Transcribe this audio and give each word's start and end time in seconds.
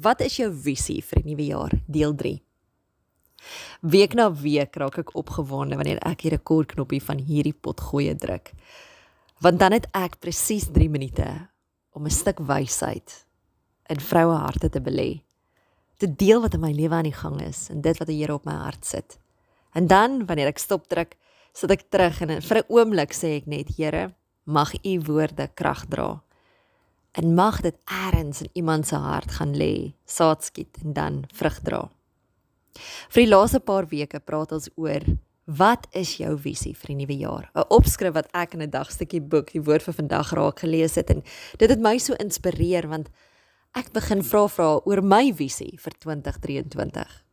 Wat 0.00 0.22
is 0.24 0.38
jou 0.38 0.48
visie 0.48 1.02
vir 1.04 1.20
die 1.20 1.28
nuwe 1.28 1.44
jaar? 1.44 1.72
Deel 1.84 2.14
3. 2.16 2.38
Week 3.92 4.14
na 4.16 4.30
week 4.32 4.78
raak 4.80 4.96
ek 5.02 5.10
opgewonde 5.18 5.76
wanneer 5.76 6.00
ek 6.08 6.22
die 6.22 6.32
rekordknoppie 6.32 7.02
van 7.04 7.20
hierdie 7.20 7.52
potgoeie 7.52 8.14
druk. 8.16 8.48
Want 9.44 9.60
dan 9.60 9.76
het 9.76 9.90
ek 9.96 10.16
presies 10.24 10.70
3 10.72 10.88
minute 10.88 11.26
om 11.92 12.06
'n 12.06 12.16
stuk 12.16 12.40
wysheid 12.40 13.26
in 13.92 14.00
vroue 14.00 14.38
harte 14.40 14.70
te 14.70 14.80
belê. 14.80 15.20
Te 15.98 16.08
deel 16.08 16.40
wat 16.40 16.54
in 16.54 16.60
my 16.60 16.72
lewe 16.72 16.94
aan 16.94 17.10
die 17.10 17.20
gang 17.20 17.40
is 17.42 17.68
en 17.68 17.82
dit 17.82 17.98
wat 17.98 18.08
die 18.08 18.20
Here 18.20 18.34
op 18.34 18.44
my 18.44 18.56
hart 18.56 18.86
sit. 18.86 19.18
En 19.74 19.86
dan 19.86 20.24
wanneer 20.26 20.48
ek 20.48 20.58
stop 20.58 20.88
druk, 20.88 21.16
sit 21.52 21.70
ek 21.70 21.90
terug 21.90 22.20
en 22.20 22.40
vir 22.40 22.56
'n 22.56 22.68
oomblik 22.68 23.12
sê 23.12 23.36
ek 23.36 23.46
net 23.46 23.76
Here, 23.76 24.14
mag 24.44 24.72
u 24.82 25.00
woorde 25.00 25.50
krag 25.54 25.88
dra 25.88 26.22
en 27.12 27.34
mag 27.34 27.60
dit 27.60 27.76
eers 27.90 28.40
in 28.40 28.50
iemand 28.52 28.86
se 28.86 28.94
hart 28.94 29.30
gaan 29.38 29.56
lê, 29.56 29.94
saad 30.04 30.44
skiet 30.44 30.78
en 30.84 30.92
dan 30.92 31.24
vrug 31.34 31.58
dra. 31.66 31.88
Vir 33.10 33.24
die 33.24 33.30
laaste 33.30 33.60
paar 33.60 33.88
weke 33.90 34.20
praat 34.20 34.52
ons 34.52 34.70
oor 34.76 35.04
wat 35.50 35.88
is 35.98 36.14
jou 36.20 36.36
visie 36.38 36.76
vir 36.78 36.92
die 36.92 36.98
nuwe 37.00 37.16
jaar? 37.18 37.50
'n 37.54 37.66
Opskrif 37.70 38.14
wat 38.14 38.28
ek 38.32 38.54
in 38.54 38.62
'n 38.62 38.70
dagstukkie 38.70 39.20
boek, 39.20 39.50
die 39.52 39.62
woord 39.62 39.82
vir 39.82 39.94
vandag 39.94 40.32
raak 40.32 40.60
gelees 40.60 40.94
het 40.94 41.10
en 41.10 41.22
dit 41.58 41.70
het 41.70 41.80
my 41.80 41.98
so 41.98 42.14
inspireer 42.14 42.88
want 42.88 43.10
ek 43.74 43.92
begin 43.92 44.22
vra 44.22 44.48
vra 44.48 44.80
oor 44.84 45.02
my 45.02 45.32
visie 45.32 45.78
vir 45.78 45.92
2023. 45.98 47.24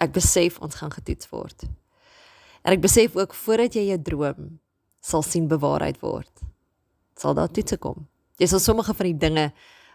Ek 0.00 0.12
besef 0.12 0.60
ons 0.60 0.74
gaan 0.74 0.90
getoets 0.90 1.30
word. 1.30 1.64
En 2.64 2.72
ek 2.72 2.80
besef 2.80 3.16
ook 3.16 3.34
voordat 3.34 3.74
jy 3.74 3.88
jou 3.88 4.02
droom 4.02 4.60
sal 5.00 5.22
sien 5.22 5.48
bewaarheid 5.48 6.00
word 6.00 6.53
sal 7.18 7.34
daar 7.34 7.50
toetse 7.50 7.76
kom. 7.76 8.06
Jy 8.38 8.46
sal 8.50 8.62
sommige 8.62 8.94
van 8.94 9.06
die 9.06 9.18
dinge 9.18 9.52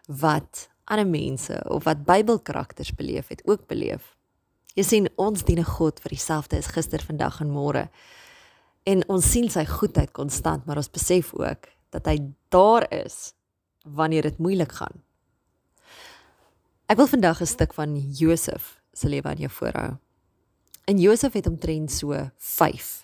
wat 0.08 0.70
ander 0.90 1.08
mense 1.08 1.60
of 1.70 1.84
wat 1.84 2.06
Bybelkarakters 2.06 2.94
beleef 2.96 3.28
het, 3.28 3.44
ook 3.46 3.68
beleef. 3.68 4.16
Jy 4.74 4.84
sien 4.84 5.10
ons 5.18 5.44
dien 5.44 5.60
'n 5.60 5.64
God 5.78 6.02
wat 6.02 6.12
dieselfde 6.12 6.58
is 6.58 6.68
gister, 6.68 7.00
vandag 7.00 7.42
en 7.42 7.50
môre. 7.50 7.90
En 8.86 9.04
ons 9.10 9.32
sien 9.32 9.50
sy 9.50 9.66
goedheid 9.66 10.12
konstant, 10.12 10.66
maar 10.66 10.78
ons 10.78 10.92
besef 10.92 11.34
ook 11.34 11.68
dat 11.90 12.06
hy 12.06 12.34
daar 12.50 12.88
is 12.92 13.34
wanneer 13.84 14.22
dit 14.22 14.38
moeilik 14.38 14.72
gaan. 14.72 15.04
Ek 16.88 16.98
wil 16.98 17.08
vandag 17.08 17.42
'n 17.42 17.46
stuk 17.46 17.74
van 17.74 18.00
Josef 18.00 18.82
se 18.94 19.08
lewe 19.08 19.28
aan 19.30 19.38
jou 19.38 19.50
voorhou. 19.50 19.98
En 20.86 20.98
Josef 20.98 21.34
het 21.34 21.48
omtrent 21.48 21.92
so 21.92 22.30
5 22.38 23.04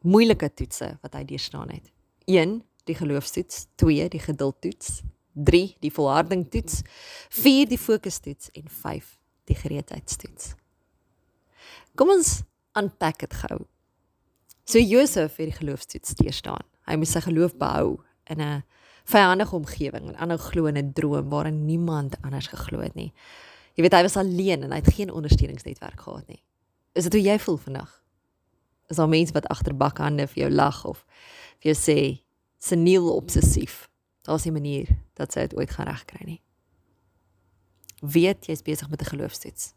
moeilike 0.00 0.54
toetse 0.54 0.98
wat 1.02 1.14
hy 1.14 1.24
deurstaan 1.24 1.70
het. 1.70 1.95
1 2.26 2.60
die 2.86 2.94
geloofstoets, 2.94 3.66
2 3.74 4.08
die 4.08 4.20
geduldtoets, 4.22 5.02
3 5.32 5.76
die 5.80 5.92
volhardingtoets, 5.92 6.82
4 7.30 7.68
die 7.70 7.78
fokustoets 7.78 8.50
en 8.52 8.68
5 8.68 9.16
die 9.46 9.56
gereedheidstoets. 9.56 10.54
Kom 11.94 12.10
ons 12.12 12.40
unpack 12.76 13.22
dit 13.24 13.34
gou. 13.42 13.60
So 14.66 14.82
Josef 14.82 15.38
het 15.38 15.52
die 15.52 15.58
geloofstoets 15.58 16.16
steur 16.16 16.34
staan. 16.34 16.64
Hy 16.86 16.98
moes 16.98 17.14
sy 17.14 17.22
geloof 17.24 17.54
behou 17.58 18.02
in 18.30 18.40
'n 18.42 18.64
vyandige 19.06 19.54
omgewing 19.54 20.08
en 20.08 20.16
ander 20.16 20.38
glo 20.38 20.66
in 20.66 20.76
'n 20.76 20.92
droom 20.92 21.28
waarin 21.30 21.64
niemand 21.64 22.16
anders 22.22 22.46
geglo 22.46 22.80
het 22.80 22.94
nie. 22.94 23.12
Jy 23.74 23.82
weet 23.82 23.92
hy 23.92 24.02
was 24.02 24.16
alleen 24.16 24.62
en 24.62 24.70
hy 24.72 24.80
het 24.80 24.94
geen 24.94 25.12
ondersteuningsnetwerk 25.12 26.00
gehad 26.00 26.26
nie. 26.28 26.42
Is 26.92 27.04
dit 27.04 27.12
hoe 27.12 27.22
jy 27.22 27.38
voel 27.38 27.56
vandag? 27.56 28.02
Is 28.88 28.96
daar 28.96 29.08
mense 29.08 29.32
wat 29.32 29.48
agter 29.50 29.74
bakhande 29.74 30.26
vir 30.26 30.42
jou 30.46 30.50
lag 30.50 30.84
of 30.84 31.04
vir 31.60 31.72
jou 31.72 31.78
sê 31.78 31.98
seniel 32.58 33.08
obsessief. 33.14 33.88
Daar's 34.22 34.46
'n 34.46 34.52
manier 34.52 34.88
dat 35.14 35.32
sy 35.32 35.40
dit 35.40 35.56
ooit 35.56 35.70
gaan 35.70 35.86
regkry 35.86 36.24
nie. 36.24 36.42
Weet 38.00 38.46
jy's 38.46 38.62
besig 38.62 38.90
met 38.90 39.00
'n 39.00 39.10
geloofstoets 39.10 39.74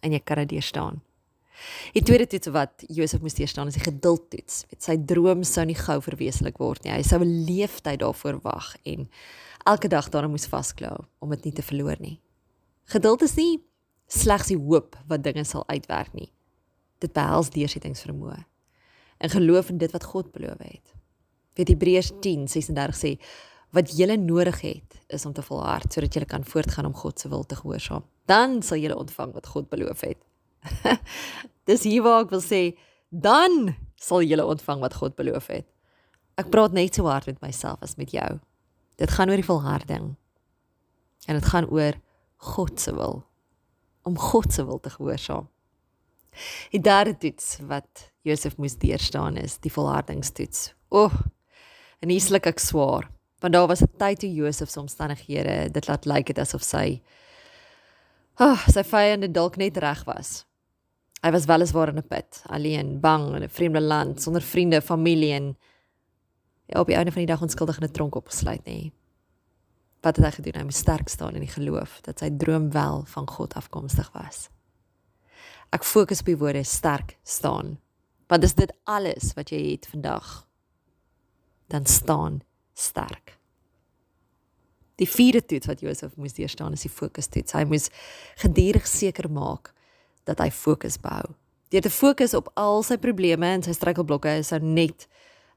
en 0.00 0.12
jy 0.12 0.20
kan 0.20 0.36
dit 0.36 0.48
deurstaan. 0.48 1.02
Die 1.92 2.02
tweede 2.02 2.26
toets 2.26 2.46
wat 2.46 2.84
Josef 2.88 3.20
moes 3.20 3.34
deurstaan 3.34 3.70
is 3.70 3.78
die 3.78 3.86
geduldtoets. 3.86 4.64
Weet 4.70 4.82
sy 4.82 4.96
droom 4.96 5.44
sou 5.46 5.64
nie 5.64 5.78
gou 5.78 6.00
verwesenlik 6.02 6.58
word 6.58 6.84
nie. 6.84 6.92
Hy 6.92 7.02
sou 7.02 7.20
'n 7.20 7.44
leeftyd 7.46 8.00
daarvoor 8.00 8.40
wag 8.42 8.76
en 8.84 9.08
elke 9.64 9.88
dag 9.88 10.08
daaraan 10.08 10.30
moes 10.30 10.46
vasklou 10.46 11.06
om 11.20 11.30
dit 11.30 11.44
nie 11.44 11.52
te 11.52 11.62
verloor 11.62 11.96
nie. 12.00 12.20
Geduld 12.84 13.22
is 13.22 13.36
nie 13.36 13.62
slegs 14.08 14.48
die 14.48 14.58
hoop 14.58 14.96
wat 15.06 15.22
dinge 15.22 15.44
sal 15.44 15.64
uitwerk 15.68 16.12
nie. 16.12 16.33
Dit 16.98 17.12
behels 17.12 17.50
deursettingsvermoë 17.50 18.42
en 19.18 19.30
geloof 19.30 19.70
in 19.70 19.78
dit 19.78 19.92
wat 19.94 20.04
God 20.04 20.32
beloof 20.32 20.58
het 20.58 20.94
weet 21.54 21.68
Hebreërs 21.68 22.10
10:36 22.20 22.98
sê 22.98 23.10
wat 23.74 23.96
julle 23.96 24.16
nodig 24.16 24.60
het 24.60 24.98
is 25.06 25.26
om 25.26 25.32
te 25.32 25.42
volhard 25.42 25.92
sodat 25.92 26.14
julle 26.14 26.26
kan 26.26 26.44
voortgaan 26.44 26.86
om 26.86 26.94
God 26.94 27.20
se 27.20 27.28
wil 27.28 27.44
te 27.44 27.56
gehoorsaam. 27.56 28.04
Dan 28.24 28.62
sal 28.62 28.78
julle 28.78 28.96
ontvang 28.96 29.32
wat 29.32 29.46
God 29.46 29.68
beloof 29.68 30.00
het. 30.00 30.18
Dis 31.68 31.82
hier 31.82 32.02
waar 32.02 32.22
ek 32.24 32.30
wil 32.30 32.42
sê 32.42 32.78
dan 33.10 33.74
sal 33.94 34.22
julle 34.22 34.46
ontvang 34.46 34.80
wat 34.80 34.94
God 34.94 35.14
beloof 35.18 35.46
het. 35.46 35.66
Ek 36.38 36.50
praat 36.50 36.74
net 36.74 36.94
so 36.94 37.06
hard 37.10 37.26
met 37.26 37.40
myself 37.40 37.82
as 37.82 37.96
met 37.96 38.10
jou. 38.10 38.38
Dit 38.98 39.10
gaan 39.10 39.30
oor 39.30 39.42
die 39.42 39.50
volharding. 39.50 40.14
En 41.26 41.38
dit 41.38 41.46
gaan 41.46 41.66
oor 41.70 41.98
God 42.36 42.80
se 42.80 42.94
wil 42.94 43.24
om 44.04 44.18
God 44.18 44.52
se 44.52 44.64
wil 44.66 44.80
te 44.80 44.90
gehoorsaam. 44.90 45.48
Die 46.70 46.80
derde 46.80 47.16
toets 47.18 47.58
wat 47.68 48.12
Josef 48.22 48.56
moes 48.56 48.76
deurstaan 48.76 49.36
is 49.36 49.58
die 49.58 49.72
volhardingstoets. 49.72 50.74
O, 50.88 51.04
oh, 51.04 51.14
En 52.04 52.10
hier 52.12 52.20
sluk 52.20 52.44
ek 52.50 52.60
swaar, 52.60 53.06
want 53.40 53.54
daar 53.56 53.68
was 53.70 53.80
'n 53.80 53.88
tyd 53.96 54.18
toe 54.20 54.32
Josef 54.32 54.68
se 54.70 54.80
omstandighede 54.80 55.70
dit 55.70 55.88
laat 55.88 56.04
lyk 56.04 56.26
dit 56.26 56.38
asof 56.38 56.62
sy 56.62 57.02
oh, 58.38 58.60
sy 58.68 58.82
vyande 58.82 59.30
dalk 59.30 59.56
net 59.56 59.76
reg 59.76 60.04
was. 60.04 60.44
Hy 61.22 61.30
was 61.30 61.46
weliswaar 61.46 61.88
in 61.88 61.98
'n 61.98 62.08
put, 62.08 62.42
alleen, 62.46 63.00
bang 63.00 63.34
in 63.36 63.42
'n 63.42 63.48
vreemde 63.48 63.80
land, 63.80 64.22
sonder 64.22 64.42
vriende, 64.42 64.82
familie 64.82 65.32
en 65.32 65.56
ja, 66.66 66.80
op 66.80 66.86
die 66.86 66.96
einde 66.96 67.12
van 67.12 67.24
die 67.24 67.32
dag 67.32 67.42
onskuldig 67.42 67.80
in 67.80 67.88
'n 67.88 67.92
tronk 67.92 68.14
opgesluit 68.14 68.64
nê. 68.66 68.92
Wat 70.02 70.16
het 70.16 70.24
hy 70.24 70.30
gedoen? 70.30 70.60
Hy 70.60 70.64
moes 70.64 70.78
sterk 70.78 71.08
staan 71.08 71.34
in 71.34 71.40
die 71.40 71.54
geloof 71.56 72.00
dat 72.02 72.18
sy 72.18 72.30
droom 72.36 72.70
wel 72.70 73.04
van 73.06 73.26
God 73.26 73.54
afkomstig 73.54 74.12
was. 74.12 74.50
Ek 75.74 75.86
fokus 75.86 76.22
op 76.22 76.30
die 76.30 76.38
woorde 76.38 76.62
sterk 76.64 77.16
staan. 77.26 77.78
Want 78.30 78.44
dis 78.46 78.54
dit 78.54 78.70
alles 78.88 79.32
wat 79.38 79.50
jy 79.52 79.60
het 79.72 79.88
vandag 79.90 80.44
dan 81.72 81.86
staan 81.86 82.42
sterk. 82.74 83.38
Die 85.00 85.08
vierde 85.10 85.42
toets 85.42 85.66
wat 85.66 85.80
Josef 85.82 86.14
moes 86.16 86.36
deurstaan 86.36 86.76
is 86.76 86.84
die 86.86 86.92
fokustoets. 86.92 87.56
Hy 87.56 87.64
moes 87.66 87.88
geduldig 88.38 88.86
seker 88.86 89.26
maak 89.32 89.72
dat 90.28 90.38
hy 90.40 90.50
fokus 90.54 91.00
behou. 91.02 91.34
Deur 91.74 91.82
te 91.82 91.90
fokus 91.90 92.36
op 92.38 92.52
al 92.60 92.84
sy 92.86 93.00
probleme 93.02 93.48
en 93.56 93.64
sy 93.66 93.74
struikelblokke 93.74 94.36
is 94.38 94.52
hy 94.54 94.60
net 94.62 95.08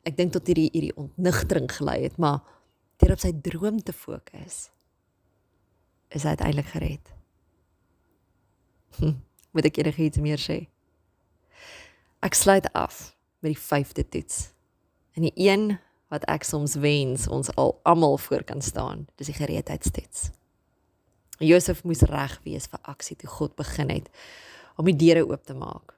ek 0.08 0.18
dink 0.18 0.34
tot 0.34 0.48
hierdie 0.50 0.72
hierdie 0.72 0.96
ontnigtering 0.98 1.68
gelei 1.70 2.00
het, 2.08 2.18
maar 2.18 2.42
deur 2.98 3.14
op 3.14 3.22
sy 3.22 3.34
droom 3.46 3.78
te 3.84 3.94
fokus 3.94 4.70
is 6.16 6.24
hy 6.24 6.34
uiteindelik 6.34 6.70
gered. 6.72 7.14
Hm, 8.98 9.18
moet 9.52 9.70
ek 9.70 9.80
enigiets 9.82 10.22
meer 10.24 10.42
sê? 10.42 10.60
Ek 12.26 12.38
sluit 12.38 12.66
af 12.74 13.18
met 13.40 13.54
die 13.54 13.62
vyfde 13.62 14.04
toets. 14.08 14.50
En 15.18 15.26
die 15.26 15.34
een 15.36 15.78
wat 16.12 16.26
ek 16.32 16.46
soms 16.48 16.78
wens 16.82 17.28
ons 17.28 17.52
al 17.56 17.76
almal 17.84 18.18
voor 18.18 18.44
kan 18.48 18.62
staan. 18.62 19.06
Dis 19.16 19.32
die 19.32 19.38
gereedheidstoets. 19.38 20.32
Josef 21.44 21.84
moes 21.84 22.02
reg 22.10 22.40
wees 22.46 22.66
vir 22.72 22.82
aksie 22.90 23.18
toe 23.20 23.30
God 23.30 23.54
begin 23.60 23.92
het 23.94 24.10
om 24.78 24.88
die 24.90 24.98
deure 24.98 25.26
oop 25.28 25.46
te 25.46 25.54
maak. 25.58 25.94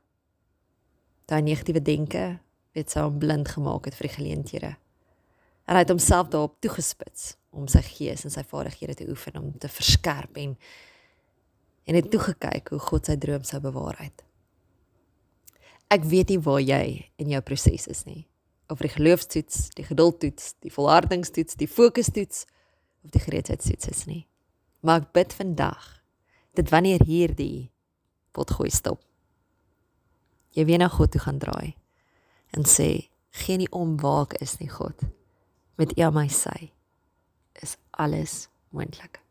Daai 1.29 1.41
negatiewe 1.45 1.81
denke 1.83 2.39
het 2.75 2.91
sy 2.91 3.03
hom 3.05 3.19
blind 3.21 3.47
gemaak 3.53 3.87
het 3.87 3.95
vir 3.95 4.09
die 4.09 4.15
geleenthede. 4.17 4.71
En 5.69 5.77
hy 5.77 5.83
het 5.83 5.93
homself 5.93 6.31
daarop 6.33 6.57
toegespits 6.63 7.35
om 7.55 7.67
sy 7.71 7.81
gees 7.85 8.25
en 8.25 8.33
sy 8.33 8.43
vaardighede 8.47 8.97
te 8.99 9.07
oefen 9.09 9.37
om 9.39 9.51
te 9.57 9.69
verskerp 9.71 10.37
en 10.41 10.55
en 11.89 11.97
het 11.97 12.11
toe 12.13 12.21
gekyk 12.21 12.69
hoe 12.69 12.81
God 12.85 13.09
sy 13.09 13.15
droom 13.17 13.45
sou 13.47 13.57
bewaarheid. 13.63 14.21
Ek 15.89 16.03
weet 16.05 16.29
nie 16.29 16.41
waar 16.45 16.61
jy 16.61 17.09
in 17.17 17.31
jou 17.33 17.41
proses 17.41 17.87
is 17.89 18.05
nie 18.05 18.27
of 18.69 18.83
die 18.85 18.91
geloofstoets, 18.93 19.71
die 19.73 19.85
geduldtoets, 19.87 20.51
die 20.61 20.69
volhardingstoets, 20.69 21.55
die 21.57 21.67
fokustoets 21.67 22.43
of 23.01 23.09
die 23.15 23.21
gereedheidstoets 23.23 23.89
is 23.89 24.03
nie. 24.05 24.27
Maar 24.85 25.01
ek 25.01 25.07
bid 25.17 25.33
vandag 25.33 25.87
dat 26.53 26.69
wanneer 26.69 27.01
hierdie 27.07 27.71
potgooi 28.37 28.69
stop, 28.69 29.01
jy 30.53 30.67
weer 30.69 30.83
na 30.83 30.91
God 30.93 31.15
toe 31.15 31.23
gaan 31.23 31.41
draai 31.41 31.73
en 32.53 32.69
sê, 32.69 33.09
geen 33.41 33.63
nie 33.63 33.71
om 33.73 33.97
waar 34.01 34.27
ek 34.27 34.37
is 34.45 34.59
nie 34.61 34.69
God. 34.69 35.01
Met 35.81 35.97
U 35.97 36.05
aan 36.05 36.17
my 36.19 36.27
sy 36.29 36.69
is 37.65 37.77
alles 37.97 38.45
moontlik. 38.69 39.23